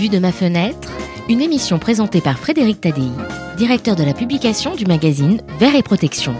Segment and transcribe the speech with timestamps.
[0.00, 0.90] Vue de ma fenêtre,
[1.28, 3.10] une émission présentée par Frédéric Tadei,
[3.58, 6.34] directeur de la publication du magazine Verre et Protection.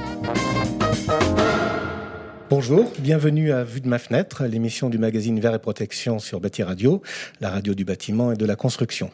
[2.48, 6.62] Bonjour, bienvenue à Vue de ma fenêtre, l'émission du magazine Verre et Protection sur Bâti
[6.62, 7.02] Radio,
[7.42, 9.10] la radio du bâtiment et de la construction.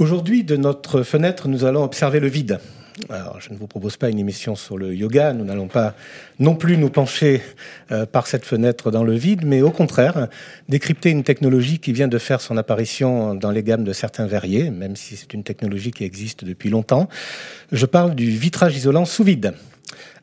[0.00, 2.58] Aujourd'hui, de notre fenêtre, nous allons observer le vide.
[3.08, 5.94] Alors, je ne vous propose pas une émission sur le yoga, nous n'allons pas
[6.38, 7.42] non plus nous pencher
[7.92, 10.28] euh, par cette fenêtre dans le vide, mais au contraire,
[10.68, 14.70] décrypter une technologie qui vient de faire son apparition dans les gammes de certains verriers,
[14.70, 17.08] même si c'est une technologie qui existe depuis longtemps.
[17.72, 19.54] Je parle du vitrage isolant sous vide.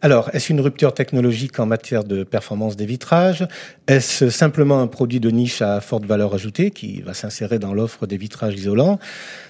[0.02, 3.48] Alors, est-ce une rupture technologique en matière de performance des vitrages?
[3.88, 8.06] Est-ce simplement un produit de niche à forte valeur ajoutée qui va s'insérer dans l'offre
[8.06, 9.00] des vitrages isolants?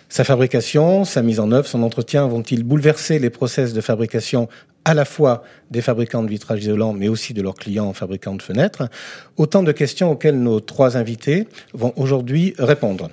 [0.09, 4.47] Sa fabrication, sa mise en œuvre, son entretien vont-ils bouleverser les process de fabrication
[4.85, 8.41] à la fois des fabricants de vitrages isolants, mais aussi de leurs clients fabricants de
[8.41, 8.89] fenêtres?
[9.35, 13.09] Autant de questions auxquelles nos trois invités vont aujourd'hui répondre.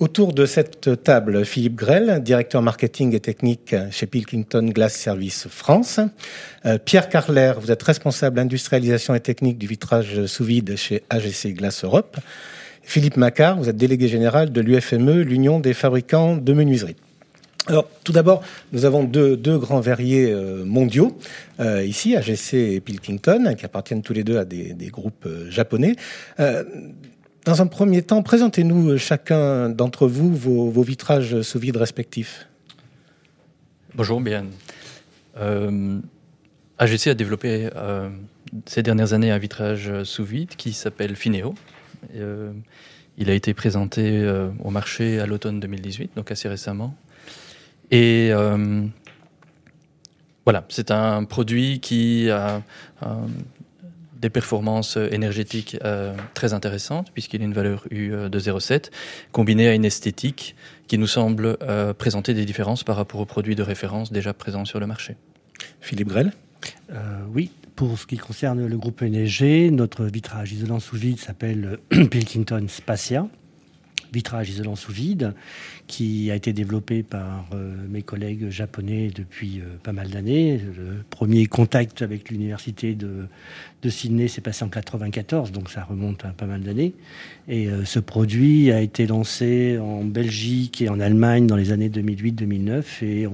[0.00, 6.00] Autour de cette table, Philippe Grell, directeur marketing et technique chez Pilkington Glass Service France.
[6.66, 11.54] Euh, Pierre Carler, vous êtes responsable industrialisation et technique du vitrage sous vide chez AGC
[11.54, 12.16] Glace Europe.
[12.82, 16.96] Philippe Macquart, vous êtes délégué général de l'UFME, l'Union des fabricants de menuiserie.
[17.68, 21.16] Alors, tout d'abord, nous avons deux, grands verriers euh, mondiaux,
[21.60, 25.94] euh, ici, AGC et Pilkington, qui appartiennent tous les deux à des, groupes euh, japonais.
[27.44, 32.46] Dans un premier temps, présentez-nous chacun d'entre vous vos, vitrages sous vide respectifs.
[33.96, 34.46] Bonjour, bien.
[36.78, 37.68] AGC a développé
[38.66, 41.54] ces dernières années un vitrage sous vide qui s'appelle Fineo.
[42.14, 42.52] Euh,
[43.18, 46.94] il a été présenté euh, au marché à l'automne 2018, donc assez récemment.
[47.90, 48.86] Et euh,
[50.44, 52.62] voilà, c'est un produit qui a
[54.16, 55.76] des performances énergétiques
[56.32, 58.90] très intéressantes, puisqu'il a une valeur U de 0,7,
[59.30, 60.56] combinée à une esthétique
[60.86, 61.58] qui nous semble
[61.98, 65.16] présenter des différences par rapport aux produits de référence déjà présents sur le marché.
[65.80, 66.32] Philippe Grell
[66.90, 71.78] euh, Oui, pour ce qui concerne le groupe NSG, notre vitrage isolant sous vide s'appelle
[72.10, 73.26] Pilkington Spacia
[74.12, 75.34] vitrage isolant sous vide
[75.86, 80.58] qui a été développé par euh, mes collègues japonais depuis euh, pas mal d'années.
[80.58, 83.26] Le premier contact avec l'université de,
[83.88, 86.94] Sydney s'est passé en 94, donc ça remonte à pas mal d'années.
[87.48, 91.88] Et euh, ce produit a été lancé en Belgique et en Allemagne dans les années
[91.88, 93.26] 2008-2009 et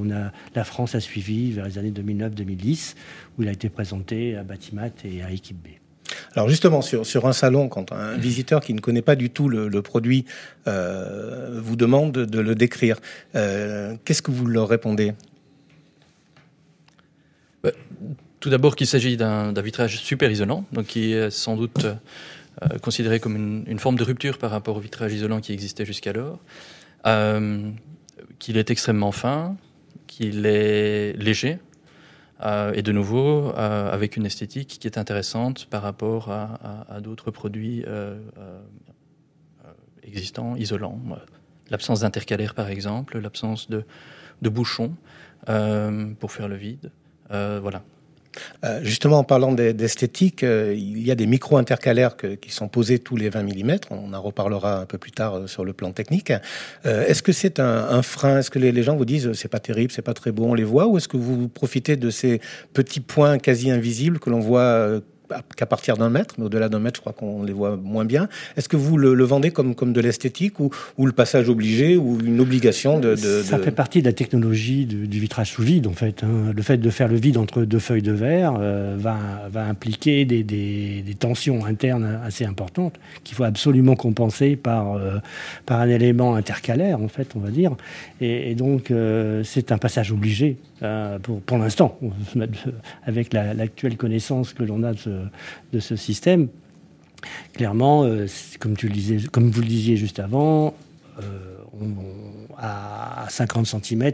[0.54, 2.94] la France a suivi vers les années 2009-2010
[3.36, 5.87] où il a été présenté à Batimat et à Équipe B.
[6.34, 9.82] Alors justement, sur, un salon, quand un visiteur qui ne connaît pas du tout le,
[9.82, 10.24] produit
[10.66, 12.98] euh, vous demande de, le décrire,
[13.34, 15.14] euh, qu'est-ce que vous leur répondez?
[17.62, 17.70] Bah,
[18.40, 23.20] Tout d'abord qu'il s'agit d'un vitrage super isolant, donc qui est sans doute euh, considéré
[23.20, 26.38] comme une, forme de rupture par rapport au vitrage isolant qui existait jusqu'alors,
[28.38, 29.56] qu'il est extrêmement fin,
[30.06, 31.58] qu'il est léger,
[32.40, 37.30] euh, et de nouveau euh, avec une esthétique qui est intéressante par rapport à, d'autres
[37.30, 38.18] produits euh,
[40.02, 41.00] existants, isolants.
[41.70, 43.84] L'absence d'intercalaire par exemple, l'absence de,
[44.42, 44.94] de bouchons
[46.18, 46.92] pour faire le vide.
[47.30, 47.82] Voilà,
[48.64, 53.16] euh, justement, en parlant d'esthétique, euh, il y a des micro-intercalaires qui sont posés tous
[53.16, 53.76] les 20 mm.
[53.90, 56.32] On en reparlera un peu plus tard euh, sur le plan technique.
[56.84, 58.38] Est-ce que c'est un, frein?
[58.38, 60.54] Est-ce que les, les, gens vous disent c'est pas terrible, c'est pas très beau, on
[60.54, 60.86] les voit?
[60.86, 62.40] Ou est-ce que vous profitez de ces
[62.72, 65.00] petits points quasi invisibles que l'on voit
[65.56, 68.28] qu'à partir d'un mètre, mais au-delà d'un mètre, je crois qu'on les voit moins bien.
[68.56, 71.96] Est-ce que vous le, le, vendez comme, comme de l'esthétique ou, ou, le passage obligé
[71.96, 73.62] ou une obligation de, de Ça de...
[73.62, 76.22] fait partie de la technologie du, du vitrage sous vide, en fait.
[76.22, 76.52] Hein.
[76.54, 79.18] Le fait de faire le vide entre deux feuilles de verre euh, va,
[79.50, 85.18] va impliquer des, des, des, tensions internes assez importantes qu'il faut absolument compenser par, euh,
[85.66, 87.76] par un élément intercalaire, en fait, on va dire.
[88.20, 91.98] Et, et donc, euh, c'est un passage obligé euh, pour, l'instant,
[93.04, 96.48] avec l'actuelle la, connaissance que l'on a de ce, système.
[97.52, 98.26] Clairement, euh,
[98.60, 100.74] comme, vous le disiez juste avant,
[101.20, 101.56] euh,
[102.56, 104.12] à 50 cm,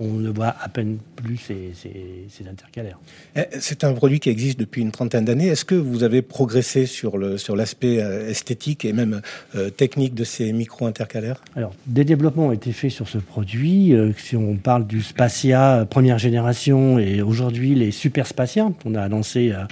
[0.00, 2.98] on ne voit à peine plus ces, ces, ces intercalaires.
[3.36, 5.48] Eh, c'est un produit qui existe depuis une trentaine d'années.
[5.48, 9.20] Est-ce que vous avez progressé sur l'aspect sur euh, esthétique et même
[9.54, 11.42] euh, technique de ces micro-intercalaires?
[11.56, 13.94] Alors, des développements ont été faits sur ce produit.
[13.94, 19.08] Euh, si on parle du Spacia première génération et aujourd'hui les Super Spacia, on a
[19.08, 19.68] lancé à,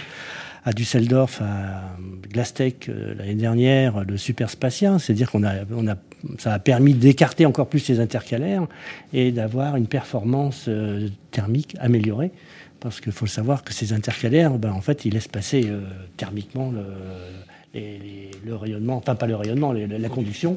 [0.65, 1.97] à Düsseldorf, à
[2.31, 4.99] Glastech euh, l'année dernière, le Super Spacia.
[4.99, 5.97] C'est-à-dire qu'on a, on a
[6.39, 8.67] ça a permis d'écarter encore plus ces intercalaires
[9.13, 12.31] et d'avoir une performance euh, thermique améliorée.
[12.81, 15.83] Parce qu'il faut le savoir que ces intercalaires, ben, en fait, ils laissent passer euh,
[16.17, 16.73] thermiquement
[17.75, 20.57] le, rayonnement, enfin pas le rayonnement, la conduction.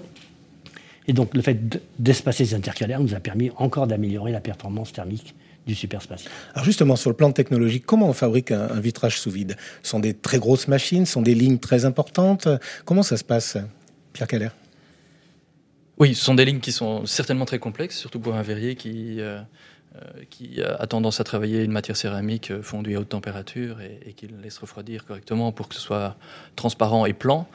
[1.08, 5.36] Et donc le fait d'espacer ces intercalaires nous a permis encore d'améliorer la performance thermique
[5.68, 6.32] du superspatial.
[6.54, 9.58] Alors justement, sur le plan technologique, comment on fabrique un, vitrage sous vide?
[9.82, 12.48] Ce sont des très grosses machines, ce sont des lignes très importantes.
[12.86, 13.58] Comment ça se passe,
[14.14, 14.50] Pierre Keller?
[16.04, 19.22] Oui, ce sont des lignes qui sont certainement très complexes, surtout pour un verrier qui...
[19.22, 19.40] Euh,
[19.96, 24.00] euh, qui a tendance à travailler une matière céramique euh, fondue à haute température et,
[24.08, 26.18] et qui le laisse refroidir correctement pour que ce soit
[26.58, 27.48] transparent et plan.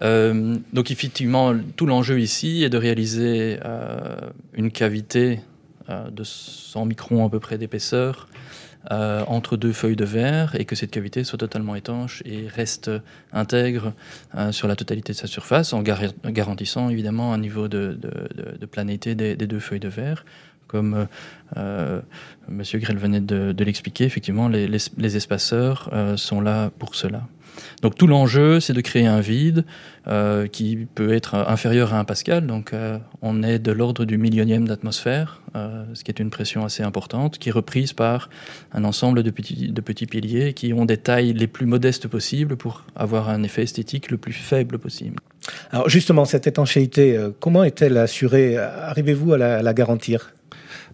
[0.00, 3.58] Donc effectivement, tout l'enjeu ici est de réaliser
[4.52, 5.40] une cavité
[5.88, 8.28] de 100 microns à peu près d'épaisseur
[8.90, 12.90] entre deux feuilles de verre et que cette cavité soit totalement étanche et reste
[13.32, 13.92] intègre
[14.50, 19.60] sur la totalité de sa surface en garantissant évidemment un niveau de, de, des, deux
[19.60, 20.24] feuilles de verre
[20.68, 21.06] comme euh,
[21.56, 22.00] euh,
[22.48, 27.26] Monsieur Grell venait de, l'expliquer, effectivement, les, espaceurs euh, sont là pour cela.
[27.82, 29.64] Donc tout l'enjeu, c'est de créer un vide
[30.52, 32.46] qui peut être inférieur à un pascal.
[32.46, 32.72] Donc
[33.22, 37.50] on est de l'ordre du millionième d'atmosphère, ce qui est une pression assez importante, qui
[37.50, 38.30] est reprise par
[38.72, 42.56] un ensemble de petits, de petits piliers qui ont des tailles les plus modestes possibles
[42.56, 45.18] pour avoir un effet esthétique le plus faible possible.
[45.70, 48.56] Alors justement, cette étanchéité, comment est-elle assurée?
[48.56, 50.32] Arrivez-vous à la garantir?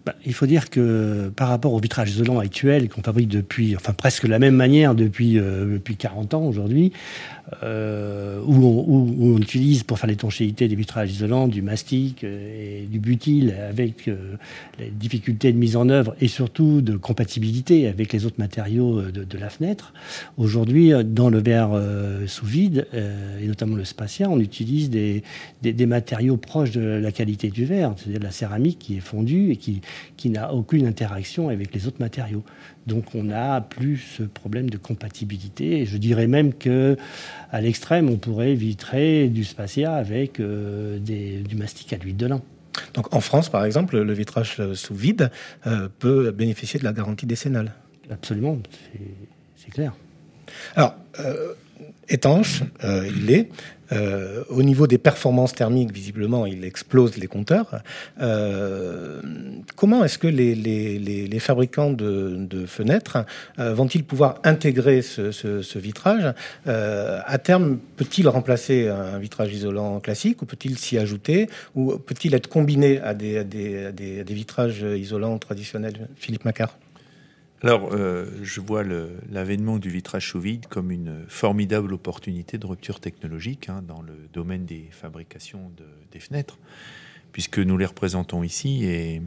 [0.05, 3.93] Bah, il faut dire que par rapport au vitrage isolant actuel qu'on fabrique depuis, enfin
[3.93, 6.93] presque la même manière depuis, euh, depuis 40 ans aujourd'hui,
[7.61, 12.99] euh, où, on, utilise pour faire l'étanchéité des vitrages isolants du mastic euh, et du
[12.99, 14.35] butyl avec euh,
[14.79, 19.37] les difficultés de mise en œuvre et surtout de compatibilité avec les autres matériaux de,
[19.37, 19.93] la fenêtre.
[20.37, 21.71] Aujourd'hui, dans le verre
[22.25, 25.23] sous vide, et notamment le spatial, on utilise des,
[25.61, 29.51] des, matériaux proches de la qualité du verre, c'est-à-dire de la céramique qui est fondue
[29.51, 29.81] et qui,
[30.15, 32.43] qui n'a aucune interaction avec les autres matériaux.
[32.87, 35.81] Donc on n'a plus ce problème de compatibilité.
[35.81, 36.97] Et je dirais même que
[37.51, 42.41] à l'extrême, on pourrait vitrer du spacia avec euh, du mastic à l'huile de lin.
[42.93, 45.31] Donc en France, par exemple, le vitrage sous vide
[45.65, 47.73] euh, peut bénéficier de la garantie décennale.
[48.09, 48.57] Absolument,
[49.55, 49.93] c'est clair.
[50.75, 51.53] Alors, euh,
[52.09, 53.49] étanche, il est.
[53.91, 57.81] Euh, au niveau des performances thermiques, visiblement, il explose les compteurs.
[58.21, 59.21] Euh,
[59.75, 63.25] comment est-ce que les, fabricants de, fenêtres
[63.59, 66.33] euh, vont-ils pouvoir intégrer ce, vitrage
[66.65, 72.47] À terme, peut-il remplacer un vitrage isolant classique ou peut-il s'y ajouter ou peut-il être
[72.47, 76.07] combiné à des, à des vitrages isolants traditionnels?
[76.17, 76.77] Philippe Macquart
[77.65, 82.99] alors, euh, je vois l'avènement du vitrage sous vide comme une formidable opportunité de rupture
[82.99, 85.71] technologique hein, dans le domaine des fabrications
[86.11, 86.59] des fenêtres,
[87.31, 89.19] puisque nous les représentons ici et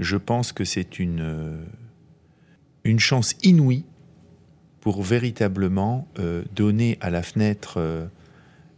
[0.00, 3.84] je pense que c'est une, euh, chance inouïe
[4.80, 7.78] pour véritablement euh, donner à la fenêtre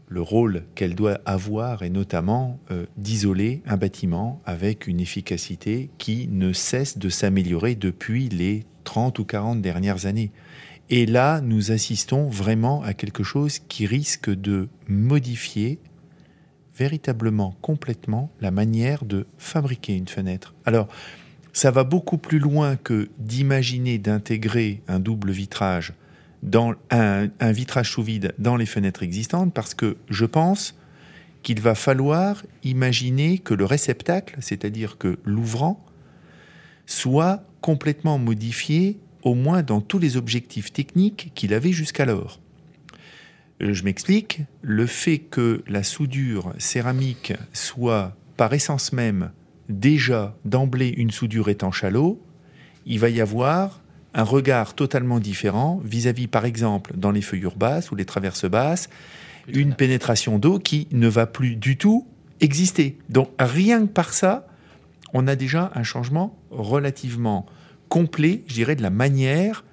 [0.08, 6.28] le rôle qu'elle doit avoir et notamment euh, d'isoler un bâtiment avec une efficacité qui
[6.28, 10.30] ne cesse de s'améliorer depuis les 30 ou 40 dernières années.
[10.88, 15.80] Et là, nous assistons vraiment à quelque chose qui risque de modifier
[16.76, 20.54] véritablement, complètement, la manière de fabriquer une fenêtre.
[20.64, 20.88] Alors,
[21.52, 25.94] ça va beaucoup plus loin que d'imaginer d'intégrer un double vitrage
[26.42, 30.76] dans un, vitrage sous vide dans les fenêtres existantes parce que je pense
[31.42, 35.84] qu'il va falloir imaginer que le réceptacle, c'est-à-dire que l'ouvrant,
[36.86, 42.40] soit complètement modifié, au moins dans tous les objectifs techniques qu'il avait jusqu'alors.
[43.62, 49.30] Euh, je m'explique, le fait que la soudure céramique soit par essence même
[49.68, 51.90] déjà d'emblée une soudure étanche à
[52.86, 53.80] il va y avoir
[54.16, 58.88] un regard totalement différent vis-à-vis, par exemple, dans les feuillures basses ou les traverses basses,
[59.46, 62.06] une pénétration d'eau qui ne va plus du tout
[62.40, 62.96] exister.
[63.10, 64.48] Donc rien que par ça,
[65.12, 67.46] on a déjà un changement relativement
[67.90, 69.64] complet, je dirais, de la manière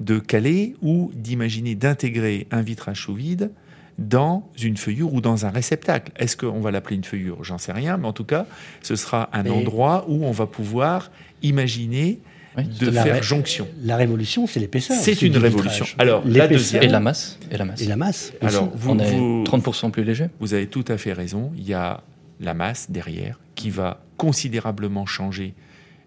[0.00, 3.52] de caler ou d'imaginer d'intégrer un vitrage sous vide
[3.98, 6.10] dans une feuillure ou dans un réceptacle.
[6.16, 7.44] Est-ce qu'on va l'appeler une feuillure?
[7.44, 8.46] J'en sais rien, mais en tout cas,
[8.80, 11.10] ce sera un endroit où on va pouvoir
[11.42, 12.18] imaginer
[12.56, 13.68] de faire jonction.
[13.82, 14.96] La révolution, c'est l'épaisseur.
[14.98, 15.86] C'est une révolution.
[15.98, 16.82] Alors, la deuxième.
[16.82, 17.38] Et la masse.
[17.50, 17.80] Et la masse.
[17.80, 18.32] Et la masse.
[18.40, 20.26] Alors, vous, On est 30% plus léger.
[20.40, 21.52] Vous avez tout à fait raison.
[21.56, 22.02] Il y a
[22.40, 25.54] la masse derrière qui va considérablement changer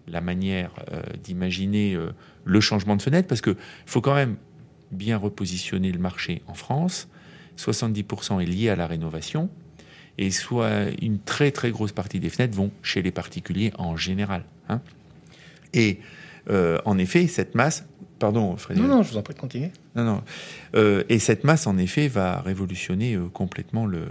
[0.08, 2.10] la manière euh, d'imaginer euh,
[2.44, 4.36] le changement de fenêtre parce qu'il faut quand même
[4.90, 7.08] bien repositionner le marché en France.
[7.56, 9.48] 70% est lié à la rénovation
[10.18, 14.44] et soit une très très grosse partie des fenêtres vont chez les particuliers en général.
[14.68, 14.80] Hein.
[15.72, 16.00] Et
[16.50, 17.84] euh, en effet, cette masse.
[18.18, 18.88] Pardon, Frédéric.
[18.88, 19.70] Non, non, je vous en prie de continuer.
[19.96, 20.22] Non, non.
[20.76, 24.06] Euh, et cette masse, en effet, va révolutionner euh, complètement le,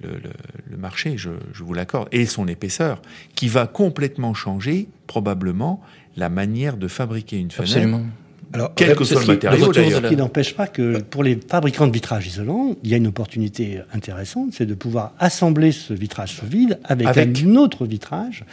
[0.00, 3.02] le, marché, je, je vous l'accorde, et son épaisseur,
[3.34, 5.80] qui va complètement changer probablement
[6.16, 7.72] la manière de fabriquer une fenêtre.
[7.72, 8.06] Absolument.
[8.52, 11.92] Alors, quel que soit le matériau, Ce qui n'empêche pas que pour les fabricants de
[11.92, 16.46] vitrage isolant, il y a une opportunité intéressante, c'est de pouvoir assembler ce vitrage sous
[16.46, 18.44] vide avec, un autre vitrage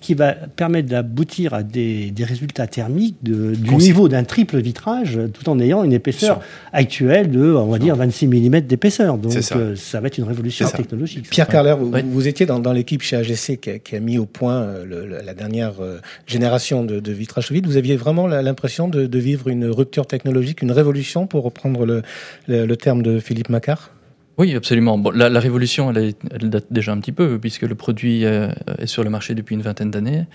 [0.00, 5.48] qui va permettre d'aboutir à des, résultats thermiques de, du niveau d'un triple vitrage tout
[5.48, 6.40] en ayant une épaisseur
[6.72, 9.18] actuelle de, on va dire, 26 mm d'épaisseur.
[9.18, 10.00] Donc euh, ça.
[10.00, 11.28] va être une révolution technologique.
[11.30, 15.34] Pierre Carler, vous, étiez dans, l'équipe chez AGC qui a, mis au point euh, la
[15.34, 17.66] dernière euh, génération de, de vitrage sous vide.
[17.66, 22.02] Vous aviez vraiment l'impression de, de vivre une rupture technologique, une révolution, pour reprendre
[22.46, 23.90] le, terme de Philippe Macquart?
[24.38, 24.98] Oui, absolument.
[24.98, 26.14] Bon, la, révolution, elle,
[26.50, 29.62] date déjà un petit peu, puisque le produit euh, est sur le marché depuis une
[29.62, 30.26] vingtaine d'années.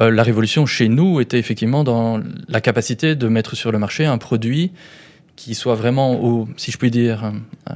[0.00, 4.04] Euh, la révolution chez nous était effectivement dans la capacité de mettre sur le marché
[4.04, 4.72] un produit
[5.36, 7.30] qui soit vraiment, si je puis dire,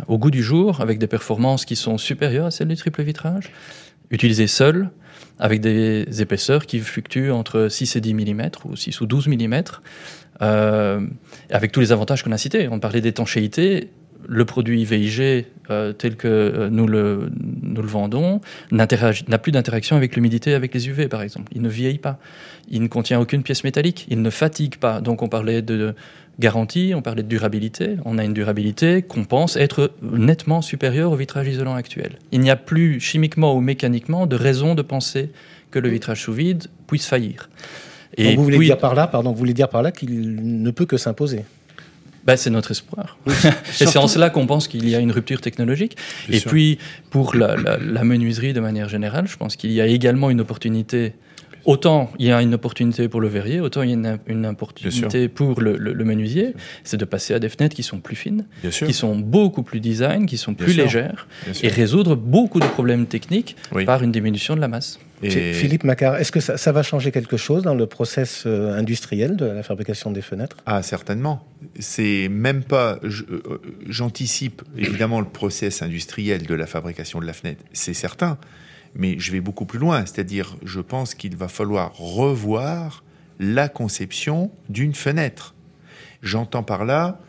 [0.09, 3.53] au goût du jour, avec des performances qui sont supérieures à celles du triple vitrage,
[4.11, 4.89] utilisé seul,
[5.41, 9.63] avec des épaisseurs qui fluctuent entre 6 et 10 mm, ou 6 ou 12 mm,
[10.43, 11.01] euh,
[11.51, 12.69] avec tous les avantages qu'on a cités.
[12.69, 13.91] On parlait d'étanchéité.
[14.29, 17.31] Le produit VIG euh, tel que euh, nous le,
[17.63, 21.51] nous le vendons n'a plus d'interaction avec l'humidité, avec les UV par exemple.
[21.55, 22.19] Il ne vieillit pas.
[22.69, 24.07] Il ne contient aucune pièce métallique.
[24.09, 25.01] Il ne fatigue pas.
[25.01, 25.95] Donc on parlait de
[26.39, 27.97] garantie, on parlait de durabilité.
[28.05, 32.19] On a une durabilité qu'on pense être nettement supérieure au vitrage isolant actuel.
[32.31, 35.31] Il n'y a plus chimiquement ou mécaniquement de raison de penser
[35.71, 37.49] que le vitrage sous vide puisse faillir.
[38.17, 40.87] Et vous voulez dire par là, pardon, vous voulez dire par là qu'il ne peut
[40.87, 41.45] que s'imposer.
[42.25, 43.19] Ben, c'est notre espoir.
[43.27, 43.31] et
[43.73, 45.97] c'est en cela qu'on pense qu'il y a une rupture technologique.
[46.29, 46.79] et puis,
[47.11, 47.57] pour la,
[48.05, 51.15] menuiserie de manière générale, je pense qu'il y a également une opportunité.
[51.67, 55.29] Autant il y a une opportunité pour le verrier, autant il y a une, opportunité
[55.29, 59.15] pour le, menuisier, c'est de passer à des fenêtres qui sont plus fines, qui sont
[59.17, 61.29] beaucoup plus design, qui sont plus légères,
[61.63, 64.99] et résoudre beaucoup de problèmes techniques par une diminution de la masse.
[65.29, 69.45] Philippe Macquart, est-ce que ça, va changer quelque chose dans le process euh, industriel de
[69.45, 70.57] la fabrication des fenêtres?
[70.67, 71.47] Ah, certainement.
[71.79, 72.99] C'est même pas.
[73.03, 78.39] Euh, j'anticipe évidemment le process industriel de la fabrication de la fenêtre, c'est certain.
[78.95, 83.05] Mais je vais beaucoup plus loin, c'est-à-dire, je pense qu'il va falloir revoir
[83.39, 85.55] la conception d'une fenêtre.
[86.23, 87.21] J'entends par là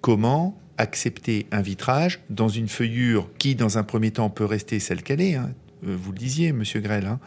[0.00, 5.02] comment accepter un vitrage dans une feuillure qui, dans un premier temps, peut rester celle
[5.02, 5.52] qu'elle est, hein,
[5.82, 7.06] vous le disiez, Monsieur Grell.
[7.06, 7.18] Hein.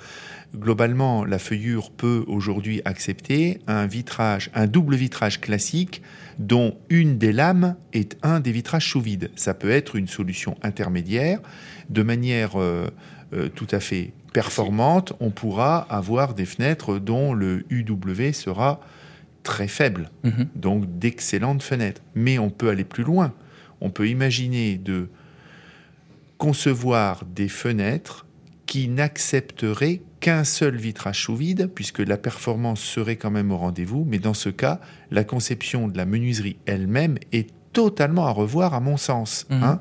[0.56, 6.02] Globalement, la feuillure peut aujourd'hui accepter un vitrage, un double vitrage classique
[6.40, 9.32] dont une des lames est un des vitrages sous vide.
[9.36, 11.40] Ça peut être une solution intermédiaire.
[11.90, 12.90] De manière euh,
[13.34, 18.82] euh, tout à fait performante, on pourra avoir des fenêtres dont le UW sera
[19.44, 20.48] très faible, mhm.
[20.56, 22.02] donc d'excellentes fenêtres.
[22.16, 23.34] Mais on peut aller plus loin.
[23.82, 25.10] On peut imaginer de
[26.38, 28.25] concevoir des fenêtres
[28.66, 34.06] qui n'accepterait qu'un seul vitrage sous vide, puisque la performance serait quand même au rendez-vous,
[34.08, 34.80] mais dans ce cas,
[35.12, 39.46] la conception de la menuiserie elle-même est totalement à revoir, à mon sens.
[39.50, 39.64] Mhm.
[39.64, 39.80] Hein.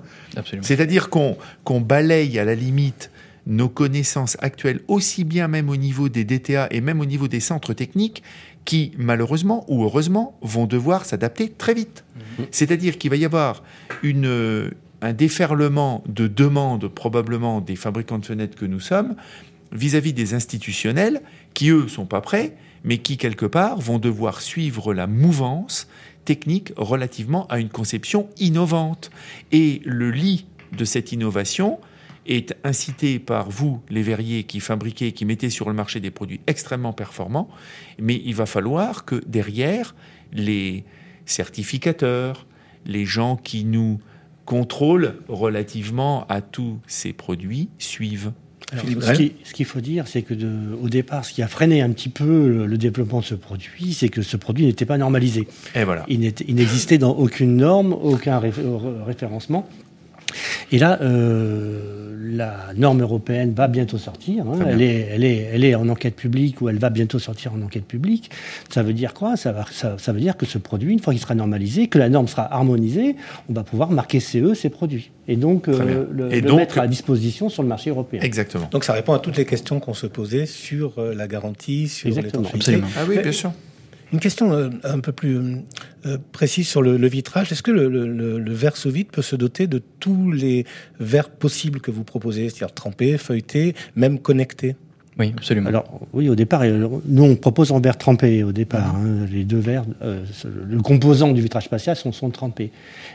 [0.63, 3.11] C'est-à-dire qu'on balaye à la limite
[3.47, 7.41] nos connaissances actuelles, aussi bien même au niveau des DTA et même au niveau des
[7.41, 8.23] centres techniques,
[8.65, 12.05] qui, malheureusement ou heureusement, vont devoir s'adapter très vite.
[12.17, 12.47] Mhm.
[12.51, 13.63] C'est-à-dire qu'il va y avoir
[14.03, 14.71] une,
[15.01, 19.17] un déferlement de demandes probablement des fabricants de fenêtres que nous sommes
[19.73, 21.21] vis-à-vis des institutionnels
[21.53, 25.89] qui, eux, sont pas prêts, mais qui, quelque part, vont devoir suivre la mouvance
[26.25, 29.11] technique relativement à une conception innovante.
[29.53, 31.79] Et le lit de cette innovation
[32.27, 36.41] est incité par vous, les verriers qui fabriquez, qui mettez sur le marché des produits
[36.47, 37.49] extrêmement performants,
[37.99, 39.95] mais il va falloir que derrière,
[40.33, 40.85] les
[41.27, 42.47] certificateurs,
[42.87, 44.01] les gens qui nous
[44.45, 48.33] contrôle relativement à tous ces produits suivent.
[48.73, 50.35] ce qu'il faut dire, c'est que
[50.83, 54.09] au départ, ce qui a freiné un petit peu le, développement de ce produit, c'est
[54.09, 55.47] que ce produit n'était pas normalisé.
[55.75, 56.05] Et voilà.
[56.09, 58.41] Il n'existait dans aucune norme, aucun
[59.07, 59.69] référencement.
[60.73, 64.47] Et là, euh, la norme européenne va bientôt sortir.
[64.47, 64.59] Hein.
[64.67, 67.63] Elle, est, elle, est, elle, est, en enquête publique ou elle va bientôt sortir en
[67.63, 68.31] enquête publique.
[68.71, 69.37] Ça veut dire quoi?
[69.37, 71.99] Ça, va, ça, ça, veut dire que ce produit, une fois qu'il sera normalisé, que
[71.99, 73.17] la norme sera harmonisée,
[73.49, 75.11] on va pouvoir marquer CE ces produits.
[75.29, 78.21] Et donc, euh, le, et donc, mettre à disposition sur le marché européen.
[78.23, 78.69] Exactement.
[78.71, 82.09] Donc ça répond à toutes les questions qu'on se posait sur euh, la garantie, sur
[82.09, 82.49] Exactement.
[82.97, 83.53] Ah oui, bien sûr.
[84.15, 85.65] Une question euh, un peu plus
[86.07, 87.51] euh, précise sur le, vitrage.
[87.51, 90.67] Est-ce que le, verre sous vide peut se doter de tous les
[91.01, 94.77] verres possibles que vous proposez, c'est-à-dire trempé, feuilleté, même connecté
[95.19, 95.69] Oui, absolument.
[95.69, 98.97] Alors, oui, au départ, euh, nous, on propose en verre trempé au départ.
[98.97, 100.25] Hein, les deux verres, euh,
[100.67, 102.73] le composant du vitrage spatial sont, sont trempés.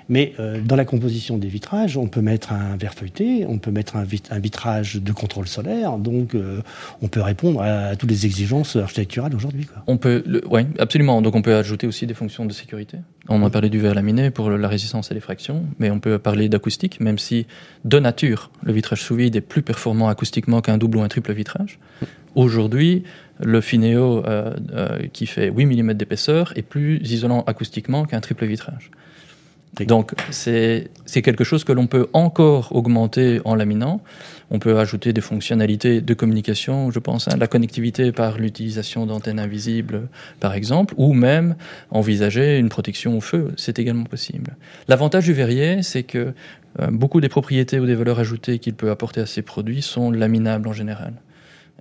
[0.07, 3.71] Mais euh, dans la composition des vitrages, on peut mettre un verre feuilleté, on peut
[3.71, 5.97] mettre un, un vitrage de contrôle solaire.
[5.97, 6.61] Donc, euh,
[7.01, 9.67] on peut répondre à, à, toutes les exigences architecturales aujourd'hui.
[9.87, 11.21] On peut, oui, absolument.
[11.21, 12.97] Donc, on peut ajouter aussi des fonctions de sécurité.
[13.27, 16.49] On a parlé du verre laminé pour la résistance à l'effraction, mais on peut parler
[16.49, 17.45] d'acoustique, même si
[17.85, 21.33] de nature, le vitrage sous vide est plus performant acoustiquement qu'un double ou un triple
[21.33, 21.77] vitrage.
[22.35, 23.03] Aujourd'hui,
[23.39, 28.45] le Fineo euh, euh, qui fait 8 mm d'épaisseur est plus isolant acoustiquement qu'un triple
[28.45, 28.91] vitrage.
[29.85, 30.89] Donc c'est
[31.23, 34.01] quelque chose que l'on peut encore augmenter en laminant.
[34.51, 39.39] On peut ajouter des fonctionnalités de communication, je pense, hein, la connectivité par l'utilisation d'antennes
[39.39, 40.09] invisibles,
[40.39, 41.55] par exemple, ou même
[41.91, 43.53] envisager une protection au feu.
[43.57, 44.57] C'est également possible.
[44.87, 46.33] L'avantage du verrier, c'est que
[46.79, 50.11] euh, beaucoup des propriétés ou des valeurs ajoutées qu'il peut apporter à ces produits sont
[50.11, 51.13] laminables en général.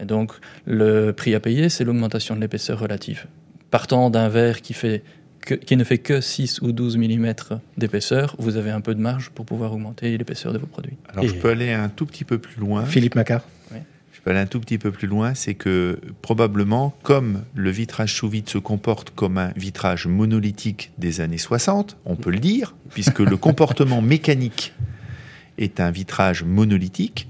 [0.01, 0.33] Et donc,
[0.67, 3.27] le prix à payer, c'est l'augmentation de l'épaisseur relative.
[3.71, 5.03] Partant d'un verre qui, fait
[5.41, 7.33] que, qui ne fait que 6 ou 12 mm
[7.77, 10.97] d'épaisseur, vous avez un peu de marge pour pouvoir augmenter l'épaisseur de vos produits.
[11.09, 12.85] Alors, Et je peux aller un tout petit peu plus loin.
[12.85, 13.43] Philippe Macquart.
[13.73, 13.79] Oui.
[14.13, 18.15] Je peux aller un tout petit peu plus loin, c'est que probablement, comme le vitrage
[18.15, 22.75] sous vide se comporte comme un vitrage monolithique des années 60, on peut le dire,
[22.91, 24.73] puisque le comportement mécanique
[25.59, 27.29] est un vitrage monolithique,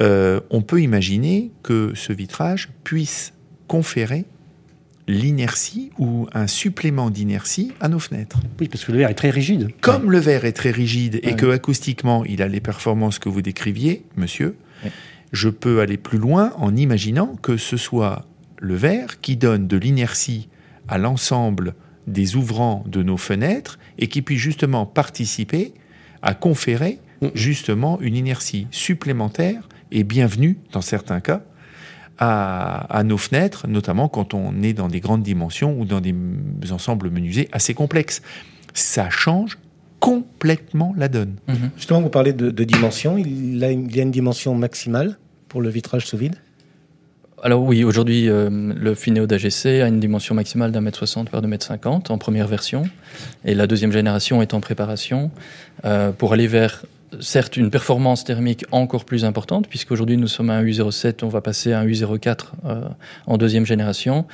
[0.00, 3.32] euh, on peut imaginer que ce vitrage puisse
[3.68, 4.24] conférer
[5.06, 8.40] l'inertie ou un supplément d'inertie à nos fenêtres.
[8.58, 9.68] Oui, parce que le verre est très rigide.
[9.80, 10.12] Comme ouais.
[10.12, 11.36] le verre est très rigide et ouais.
[11.36, 14.90] que acoustiquement il a les performances que vous décriviez, monsieur, ouais.
[15.32, 18.24] je peux aller plus loin en imaginant que ce soit
[18.58, 20.48] le verre qui donne de l'inertie
[20.88, 21.74] à l'ensemble
[22.06, 25.74] des ouvrants de nos fenêtres et qui puisse justement participer
[26.22, 26.98] à conférer
[27.34, 31.40] justement une inertie supplémentaire et bienvenue dans certains cas
[32.18, 36.14] à, à, nos fenêtres, notamment quand on est dans des grandes dimensions ou dans des
[36.70, 38.20] ensembles menuisés assez complexes.
[38.74, 39.58] Ça change
[40.00, 41.36] complètement la donne.
[41.48, 41.54] Mmh.
[41.76, 43.16] Justement, vous parlez de, de dimension.
[43.16, 45.16] Il, a, il y a une dimension maximale
[45.48, 46.36] pour le vitrage sous vide?
[47.42, 51.42] Alors oui, aujourd'hui, euh, le Fineo d'AGC a une dimension maximale d'un mètre 60 par
[51.42, 52.84] deux mètres 50 en première version,
[53.44, 55.30] et la deuxième génération est en préparation
[55.84, 56.86] euh, pour aller vers
[57.20, 61.40] certes une performance thermique encore plus importante, puisqu'aujourd'hui nous sommes à un U07, on va
[61.40, 62.82] passer à un U04 euh,
[63.26, 64.26] en deuxième génération.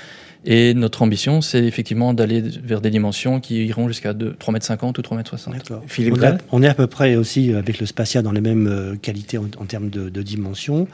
[0.46, 4.90] Et notre ambition, c'est effectivement d'aller vers des dimensions qui iront jusqu'à 3,50 m ou
[4.92, 5.80] 3,60 m.
[5.86, 8.66] Philippe on, a, on est à peu près aussi avec le Spacia dans les mêmes
[8.66, 10.88] euh, qualités en, en termes de, de dimensions.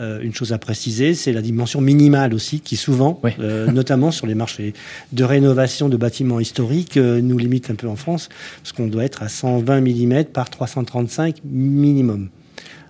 [0.00, 3.30] Euh, une chose à préciser, c'est la dimension minimale aussi, qui souvent, oui.
[3.38, 4.74] euh, notamment sur les marchés
[5.12, 8.28] de rénovation de bâtiments historiques, euh, nous limite un peu en France,
[8.62, 12.30] parce qu'on doit être à 120 mm par 335 minimum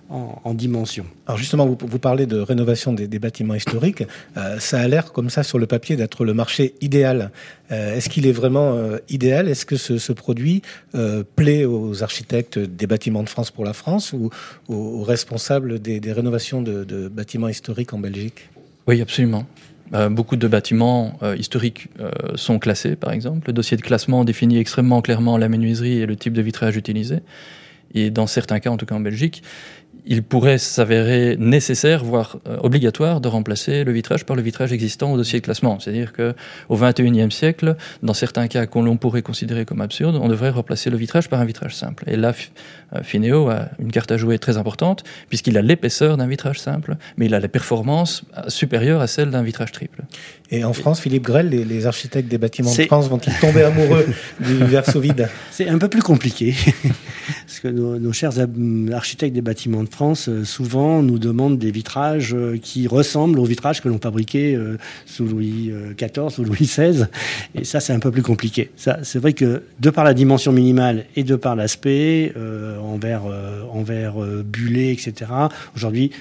[0.09, 1.05] en, en, dimension.
[1.27, 4.03] Alors justement, vous, vous parlez de rénovation des, des bâtiments historiques.
[4.37, 7.31] Euh, ça a l'air comme ça sur le papier d'être le marché idéal.
[7.71, 9.47] Euh, Est-ce qu'il est vraiment euh, idéal?
[9.47, 10.63] Est-ce que ce, ce produit
[10.95, 14.31] euh, plaît aux architectes des bâtiments de France pour la France ou
[14.67, 18.49] aux, aux responsables des, des rénovations de, de, bâtiments historiques en Belgique?
[18.87, 19.45] Oui, absolument.
[19.93, 23.47] Euh, beaucoup de bâtiments euh, historiques euh, sont classés, par exemple.
[23.47, 27.19] Le dossier de classement définit extrêmement clairement la menuiserie et le type de vitrage utilisé.
[27.93, 29.43] Et dans certains cas, en tout cas en Belgique,
[30.05, 35.11] il pourrait s'avérer nécessaire, voire euh, obligatoire, de remplacer le vitrage par le vitrage existant
[35.11, 35.79] au dossier de classement.
[35.79, 40.49] C'est-à-dire qu'au XXIe siècle, dans certains cas qu'on l'on pourrait considérer comme absurde, on devrait
[40.49, 42.05] remplacer le vitrage par un vitrage simple.
[42.07, 42.33] Et là,
[42.95, 46.97] euh, Fineo a une carte à jouer très importante, puisqu'il a l'épaisseur d'un vitrage simple,
[47.17, 50.01] mais il a les performances supérieures à celles d'un vitrage triple.
[50.49, 54.07] Et en France, Philippe Grell, les, les architectes des bâtiments de France vont-ils tomber amoureux
[54.39, 55.29] du verso vide?
[55.51, 56.55] C'est un peu plus compliqué,
[57.61, 58.33] parce que nos, chers
[58.93, 63.45] architectes des bâtiments de France, euh, souvent, nous demandent des vitrages euh, qui ressemblent aux
[63.45, 67.07] vitrages que l'on fabriquait euh, sous Louis XIV ou Louis XVI.
[67.55, 68.71] Et ça, c'est un peu plus compliqué.
[68.77, 73.23] C'est vrai que, de par la dimension minimale et de par l'aspect, euh, en verre,
[73.27, 75.31] euh, en verre bullé, etc.,
[75.75, 76.11] aujourd'hui,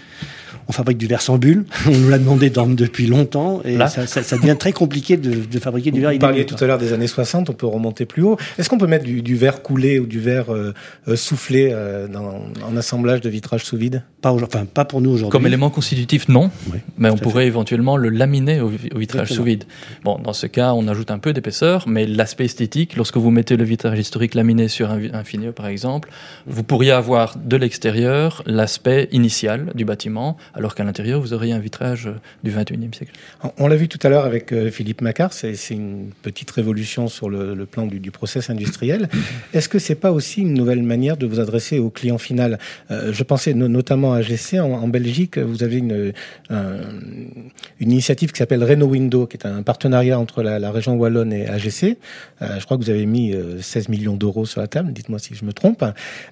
[0.69, 1.65] on fabrique du verre sans bulle.
[1.87, 5.59] On nous l'a demandé depuis longtemps et ça, ça, ça, devient très compliqué de, de
[5.59, 6.13] fabriquer du verre.
[6.13, 8.37] Vous parliez tout à l'heure des années 60, on peut remonter plus haut.
[8.59, 10.75] Est-ce qu'on peut mettre du, du, verre coulé ou du verre euh,
[11.15, 14.03] soufflé euh, dans, en assemblage de vitrage sous vide?
[14.21, 15.31] Pas, enfin, pas pour nous aujourd'hui.
[15.31, 16.51] Comme élément constitutif, non.
[16.73, 17.49] Oui, mais on pourrait fait.
[17.49, 19.65] éventuellement le laminer au, au vitrage sous vide.
[20.05, 23.57] Bon, dans ce cas, on ajoute un peu d'épaisseur, mais l'aspect esthétique, lorsque vous mettez
[23.57, 26.11] le vitrage historique laminé sur un, un finio, par exemple,
[26.47, 31.59] vous pourriez avoir de l'extérieur l'aspect initial du bâtiment alors qu'à l'intérieur, vous auriez un
[31.59, 32.09] vitrage
[32.45, 33.13] du 21e siècle.
[33.59, 37.67] On l'a vu tout à l'heure avec Philippe Macquart, c'est une petite révolution sur le,
[37.67, 39.09] plan du, du, process industriel.
[39.55, 42.59] Est-ce que c'est pas aussi une nouvelle manière de vous adresser au client final?
[42.91, 46.13] Je pensais notamment à GC en, en, Belgique, vous avez une,
[46.51, 51.33] une initiative qui s'appelle Renault Window, qui est un partenariat entre la, la région Wallonne
[51.33, 51.97] et AGC.
[52.41, 55.45] je crois que vous avez mis 16 millions d'euros sur la table, dites-moi si je
[55.45, 55.85] me trompe.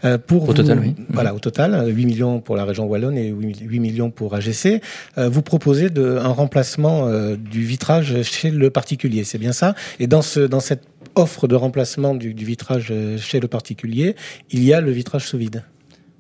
[0.04, 0.94] Euh, pour au total, oui.
[1.10, 4.82] Voilà, au total, 8 millions pour la région Wallonne et 8 millions pour AGC.
[5.18, 9.74] Euh, vous proposez de, un remplacement euh, du vitrage chez le particulier, c'est bien ça?
[10.00, 14.16] Et dans, ce, dans cette offre de remplacement du, vitrage chez le particulier,
[14.50, 15.62] il y a le vitrage sous vide?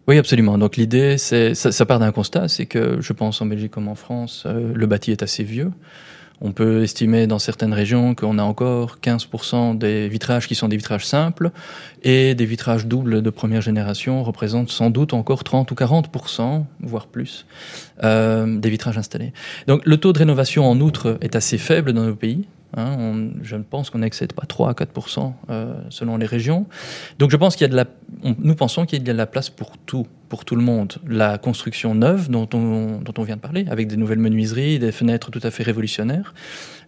[0.08, 0.56] Oui, absolument.
[0.56, 3.96] Donc l'idée, c'est ça, part d'un constat, c'est que je pense en Belgique comme en
[3.96, 5.72] France, le bâti est assez vieux.
[6.40, 10.76] On peut estimer dans certaines régions qu'on a encore 15% des vitrages qui sont des
[10.76, 11.50] vitrages simples
[12.02, 17.06] et des vitrages doubles de première génération représentent sans doute encore 30 ou 40%, voire
[17.06, 17.46] plus,
[18.04, 19.32] euh, des vitrages installés.
[19.66, 22.46] Donc le taux de rénovation en outre est assez faible dans nos pays.
[22.74, 24.90] Hein, je pense qu'on n'excède pas 3 à 4
[25.48, 26.66] euh, selon les régions.
[27.18, 27.86] Donc je pense qu'il y a de la,
[28.38, 30.94] nous pensons qu'il y a de la place pour tout, pour tout le monde.
[31.06, 34.92] La construction neuve dont on, dont on vient de parler, avec des nouvelles menuiseries, des
[34.92, 36.34] fenêtres tout à fait révolutionnaires,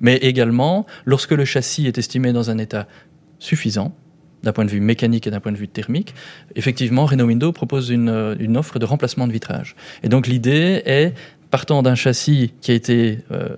[0.01, 2.87] mais également lorsque le châssis est estimé dans un état
[3.39, 3.95] suffisant,
[4.43, 6.15] d'un point de vue mécanique et d'un point de vue thermique,
[6.55, 9.75] effectivement, Renault Window propose une, une, offre de remplacement de vitrage.
[10.05, 11.15] Et donc l'idée est
[11.51, 13.49] partant d'un châssis qui a été euh,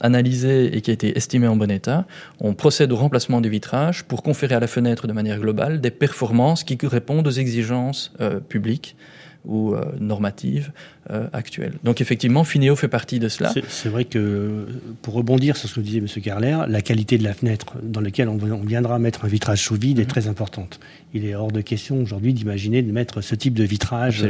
[0.00, 2.06] analysé et qui a été estimé en bon état,
[2.40, 5.90] on procède au remplacement du vitrage pour conférer à la fenêtre de manière globale des
[5.90, 8.96] performances qui répondent aux exigences euh, publiques
[9.44, 10.72] ou euh, normative
[11.10, 11.74] euh, actuelle.
[11.84, 13.52] Donc effectivement, Finéo fait partie de cela.
[13.68, 14.66] C'est vrai que,
[15.02, 16.06] pour rebondir sur ce que disait M.
[16.22, 19.98] Carler, la qualité de la fenêtre dans laquelle on, viendra mettre un vitrage sous vide
[19.98, 20.08] est mhm.
[20.08, 20.80] très importante.
[21.14, 24.26] Il est hors de question aujourd'hui d'imaginer de mettre ce type de vitrage,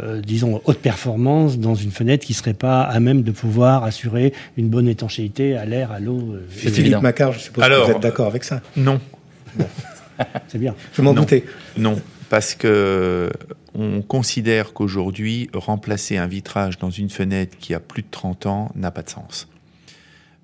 [0.00, 3.82] euh, disons, haute performance dans une fenêtre qui ne serait pas à même de pouvoir
[3.84, 6.36] assurer une bonne étanchéité à l'air, à l'eau.
[6.48, 9.00] Philippe Macquart, je suppose que vous êtes d'accord avec ça Non.
[10.48, 10.74] C'est bien.
[10.94, 11.44] Je m'en doutais.
[11.76, 13.30] Non, parce que
[13.74, 18.72] on considère qu'aujourd'hui, remplacer un vitrage dans une fenêtre qui a plus de 30 ans
[18.74, 19.48] n'a pas de sens.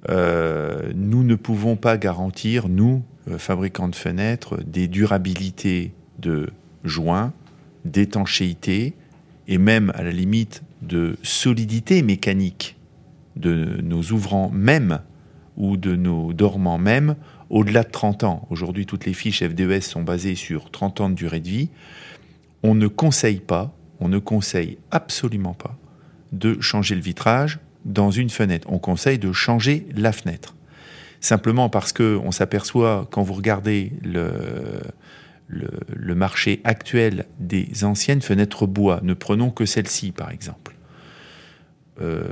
[0.08, 6.50] Euh, nous ne pouvons pas garantir, nous, euh, fabricants de fenêtres, des durabilités de
[6.84, 7.32] joints,
[7.84, 8.94] d'étanchéité
[9.48, 12.76] et même à la limite de solidité mécanique
[13.36, 15.00] de nos ouvrants même
[15.56, 17.16] ou de nos dormants même
[17.50, 18.46] au-delà de 30 ans.
[18.50, 21.70] Aujourd'hui, toutes les fiches FDES sont basées sur 30 ans de durée de vie
[22.62, 25.76] on ne conseille pas, on ne conseille absolument pas
[26.32, 28.68] de changer le vitrage dans une fenêtre.
[28.70, 30.54] On conseille de changer la fenêtre.
[31.20, 34.24] Simplement parce que on s'aperçoit quand vous regardez le,
[36.14, 40.76] marché actuel des anciennes fenêtres bois, ne prenons que celle-ci par exemple.
[42.00, 42.22] Euh,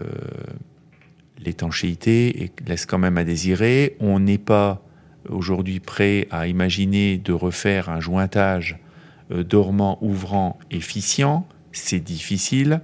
[1.39, 3.97] l'étanchéité laisse quand même à désirer.
[4.01, 4.83] On n'est pas
[5.29, 8.79] aujourd'hui prêt à imaginer de refaire un jointage
[9.31, 11.47] dormant, ouvrant, efficient.
[11.73, 12.81] C'est difficile.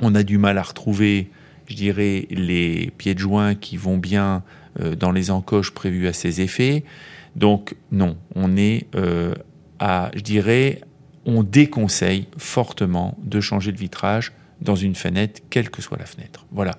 [0.00, 1.30] On a du mal à retrouver,
[1.66, 4.42] je dirais, les pieds de joint qui vont bien
[4.80, 6.84] euh, dans les encoches prévues à ces effets.
[7.34, 9.34] Donc non, on est euh,
[9.78, 10.80] à, je dirais,
[11.24, 16.46] on déconseille fortement de changer de vitrage dans une fenêtre, quelle que soit la fenêtre.
[16.50, 16.72] Voilà.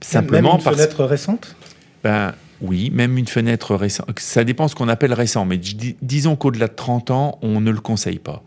[0.00, 1.56] Simplement Même une fenêtre récente?
[2.02, 4.18] Ben, oui, même une fenêtre récente.
[4.18, 7.80] Ça dépend ce qu'on appelle récent, mais disons qu'au-delà de 30 ans, on ne le
[7.80, 8.42] conseille pas.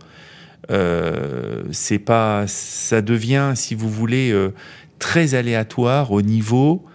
[0.71, 1.63] Euh,
[2.05, 4.53] pas, ça devient, si vous voulez, euh,
[4.99, 6.85] très aléatoire au niveau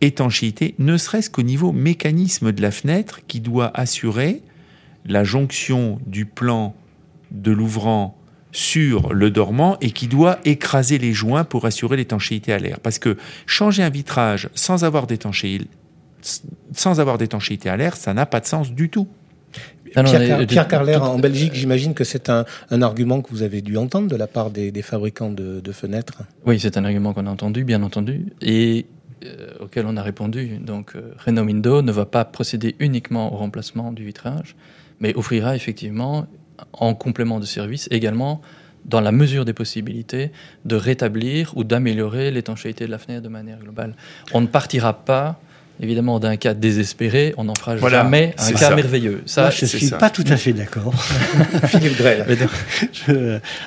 [0.00, 4.42] étanchéité, ne serait-ce qu'au niveau mécanisme de la fenêtre qui doit assurer
[5.04, 6.74] la jonction du plan
[7.30, 8.16] de l'ouvrant
[8.52, 12.80] sur le dormant et qui doit écraser les joints pour assurer l'étanchéité à l'air.
[12.80, 15.68] Parce que changer un vitrage sans avoir d'étanchéité
[16.72, 19.08] sans avoir d'étanchéité à l'air, ça n'a pas de sens du tout.
[19.92, 24.16] Pierre, Carler, en Belgique, j'imagine que c'est un, argument que vous avez dû entendre de
[24.16, 26.22] la part des, fabricants de, fenêtres.
[26.46, 28.86] Oui, c'est un argument qu'on a entendu, bien entendu, et
[29.24, 30.58] euh, auquel on a répondu.
[30.58, 34.56] Donc, euh, Renault Window ne va pas procéder uniquement au remplacement du vitrage,
[35.00, 36.26] mais offrira effectivement,
[36.72, 38.40] en complément de service, également,
[38.84, 40.30] dans la mesure des possibilités,
[40.64, 43.94] de rétablir ou d'améliorer l'étanchéité de la fenêtre de manière globale.
[44.32, 45.40] On ne partira pas
[45.80, 49.22] évidemment, d'un cas désespéré, on n'en fera jamais un cas merveilleux.
[49.26, 50.94] Ça, Moi, je ne suis pas tout à fait d'accord.
[51.64, 52.24] Philippe Grel.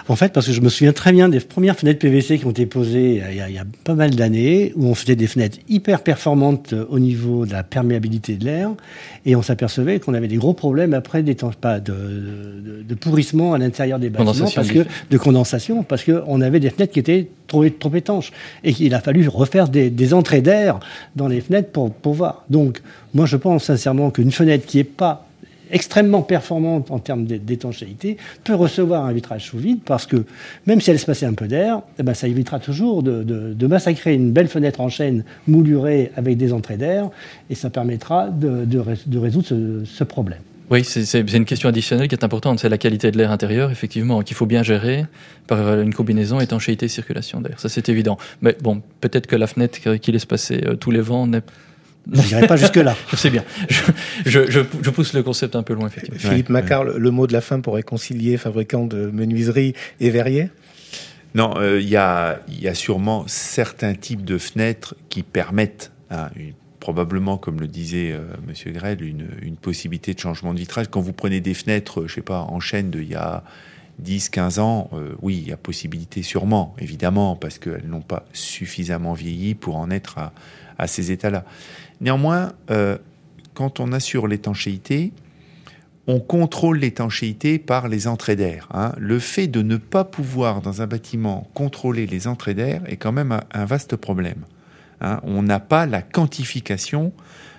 [0.07, 2.51] en fait, parce que je me souviens très bien des premières fenêtres PVC qui ont
[2.51, 5.27] été posées il y a, il y a pas mal d'années, où on faisait des
[5.27, 8.71] fenêtres hyper performantes au niveau de la perméabilité de l'air,
[9.25, 11.23] et on s'apercevait qu'on avait des gros problèmes après
[11.59, 16.41] pas de, de, de, pourrissement à l'intérieur des bâtiments, parce que, de condensation, parce qu'on
[16.41, 18.31] avait des fenêtres qui étaient trop, trop étanches,
[18.63, 20.79] et qu'il a fallu refaire des, des entrées d'air
[21.15, 22.43] dans les fenêtres pour, voir.
[22.49, 22.81] Donc,
[23.13, 25.27] moi, je pense sincèrement qu'une fenêtre qui n'est pas
[25.73, 30.23] extrêmement performante en termes d'étanchéité peut recevoir un vitrage sous vide parce que
[30.67, 34.13] même si elle se passait un peu d'air, eh ben ça évitera toujours de, massacrer
[34.13, 37.09] une belle fenêtre en chaîne moulurée avec des entrées d'air
[37.49, 38.77] et ça permettra de,
[39.17, 39.47] résoudre
[39.85, 40.39] ce, problème.
[40.69, 44.21] Oui, c'est une question additionnelle qui est importante, c'est la qualité de l'air intérieur, effectivement,
[44.21, 45.05] qu'il faut bien gérer
[45.47, 47.59] par une combinaison étanchéité-circulation d'air.
[47.59, 48.17] Ça, c'est évident.
[48.41, 51.41] Mais bon, peut-être que la fenêtre qui laisse passer euh, tous les vents n'est
[52.11, 52.95] je n'irai pas jusque-là.
[53.15, 53.43] C'est bien.
[53.69, 53.83] Je,
[54.25, 56.19] je, je, pousse le concept un peu loin, effectivement.
[56.19, 60.49] Philippe Macquart, le mot de la fin pour réconcilier fabricants de menuiserie et verriers?
[61.35, 66.29] Non, euh, il y, a, y, a, sûrement certains types de fenêtres qui permettent, hein,
[66.79, 70.87] probablement, comme le disait euh, Monsieur Grel, une, une, possibilité de changement de vitrage.
[70.91, 73.43] Quand vous prenez des fenêtres, je sais pas, en chaîne de il y a
[73.99, 78.25] 10, 15 ans, euh, oui, il y a possibilité sûrement, évidemment, parce qu'elles n'ont pas
[78.33, 80.33] suffisamment vieilli pour en être à,
[80.77, 81.45] à ces états-là.
[82.01, 82.97] Néanmoins, euh,
[83.53, 85.13] quand on assure l'étanchéité,
[86.07, 88.67] on contrôle l'étanchéité par les entrées d'air.
[88.73, 88.93] Hein.
[88.97, 93.13] Le fait de ne pas pouvoir dans un bâtiment contrôler les entrées d'air est quand
[93.13, 94.43] même un, vaste problème.
[95.01, 95.21] Hein.
[95.23, 97.13] On n'a pas la quantification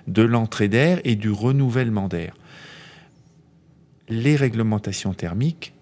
[0.07, 2.35] de l'entrée d'air et du renouvellement d'air.
[4.07, 5.73] Les réglementations thermiques,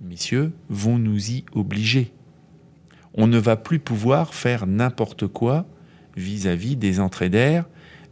[0.00, 2.12] messieurs, vont nous y obliger.
[3.14, 5.66] On ne va plus pouvoir faire n'importe quoi
[6.18, 7.64] vis-à-vis des entrées d'air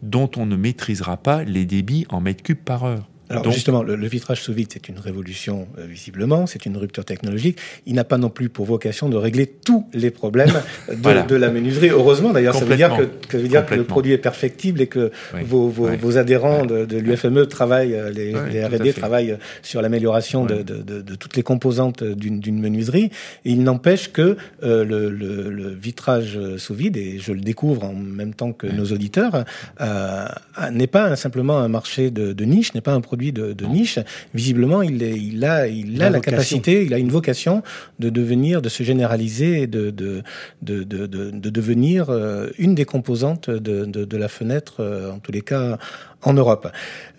[0.02, 3.08] dont on ne maîtrisera pas les débits en mètres cubes par heure.
[3.28, 7.58] Alors justement, le, vitrage sous vide, c'est une révolution euh, visiblement, c'est une rupture technologique.
[7.86, 10.52] Il n'a pas non plus pour vocation de régler tous les problèmes
[10.88, 11.90] de, de la menuiserie.
[11.90, 14.86] Heureusement, d'ailleurs, ça veut dire, que, ça veut dire que le produit est perfectible et
[14.86, 15.10] que
[15.44, 20.44] vos, vos, vos, adhérents de, de l'UFME travaillent, euh, les, les R&D travaillent sur l'amélioration
[20.44, 23.10] de, de, toutes les composantes d'une menuiserie.
[23.44, 27.84] Et il n'empêche que euh, le, le, le, vitrage sous vide, et je le découvre
[27.84, 29.44] en même temps que nos auditeurs,
[29.80, 30.26] euh,
[30.70, 33.98] n'est pas simplement un marché de, niche, n'est pas un produit de, niche,
[34.34, 37.62] visiblement, il, il a, il a la, capacité, il a une vocation
[37.98, 40.22] de devenir, de se généraliser et de, de,
[40.62, 45.78] de, de devenir euh, une des composantes de, la fenêtre, euh, en tous les cas
[46.26, 46.68] en Europe.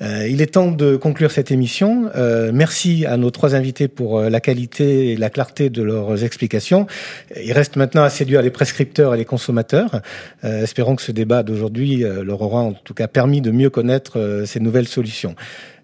[0.02, 2.10] Euh, il est temps de conclure cette émission.
[2.54, 6.86] merci à nos trois invités pour la qualité et la clarté de leurs explications.
[7.42, 10.02] Il reste maintenant à séduire les prescripteurs et les consommateurs.
[10.44, 14.60] espérons que ce débat d'aujourd'hui leur aura en tout cas permis de mieux connaître ces
[14.60, 15.36] nouvelles solutions.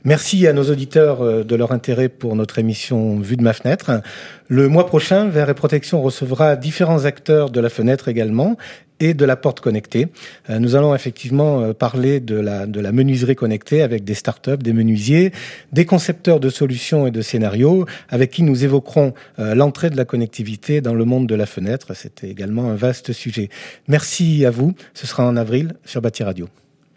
[0.06, 4.02] Merci à nos auditeurs euh, de leur intérêt pour notre émission Vue de ma fenêtre.
[4.50, 8.58] Le mois prochain, Verre et Protection recevra différents acteurs de la fenêtre également
[9.00, 10.08] et de la porte connectée.
[10.50, 14.58] Euh, nous allons effectivement euh, parler de la, de la menuiserie connectée avec des startups,
[14.58, 15.32] des menuisiers,
[15.72, 20.82] des concepteurs de solutions et de scénarios avec qui nous évoquerons l'entrée de la connectivité
[20.82, 21.94] dans le monde de la fenêtre.
[21.96, 23.50] C'était également un vaste sujet.
[23.88, 24.74] Merci à vous.
[24.94, 26.48] Ce sera en avril sur Bâti Radio.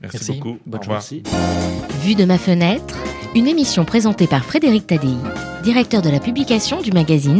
[0.00, 0.59] Merci, beaucoup.
[0.66, 1.22] Bonne journée.
[2.02, 2.96] Vue de ma fenêtre,
[3.35, 5.16] une émission présentée par Frédéric Tadei,
[5.64, 7.35] directeur de la publication du magazine